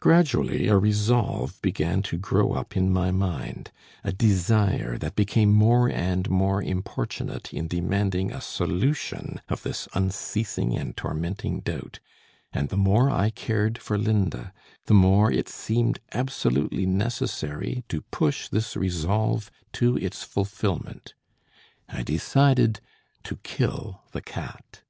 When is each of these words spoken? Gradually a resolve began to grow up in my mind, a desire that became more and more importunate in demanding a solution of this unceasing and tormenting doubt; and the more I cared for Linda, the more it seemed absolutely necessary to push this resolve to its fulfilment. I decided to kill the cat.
Gradually 0.00 0.66
a 0.66 0.76
resolve 0.76 1.62
began 1.62 2.02
to 2.02 2.18
grow 2.18 2.54
up 2.54 2.76
in 2.76 2.92
my 2.92 3.12
mind, 3.12 3.70
a 4.02 4.10
desire 4.10 4.98
that 4.98 5.14
became 5.14 5.52
more 5.52 5.88
and 5.88 6.28
more 6.28 6.60
importunate 6.60 7.54
in 7.54 7.68
demanding 7.68 8.32
a 8.32 8.40
solution 8.40 9.40
of 9.48 9.62
this 9.62 9.86
unceasing 9.94 10.76
and 10.76 10.96
tormenting 10.96 11.60
doubt; 11.60 12.00
and 12.52 12.68
the 12.68 12.76
more 12.76 13.10
I 13.12 13.30
cared 13.30 13.78
for 13.78 13.96
Linda, 13.96 14.52
the 14.86 14.94
more 14.94 15.30
it 15.30 15.48
seemed 15.48 16.00
absolutely 16.12 16.84
necessary 16.84 17.84
to 17.90 18.00
push 18.02 18.48
this 18.48 18.74
resolve 18.74 19.52
to 19.74 19.96
its 19.98 20.24
fulfilment. 20.24 21.14
I 21.88 22.02
decided 22.02 22.80
to 23.22 23.36
kill 23.44 24.02
the 24.10 24.20
cat. 24.20 24.82